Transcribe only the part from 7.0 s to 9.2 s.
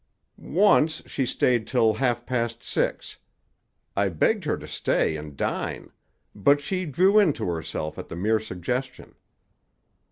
into herself at the mere suggestion."